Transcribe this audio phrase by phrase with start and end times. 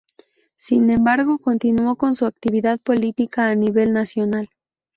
[0.55, 4.49] Sin embargo, continuó con su actividad política a nivel nacional.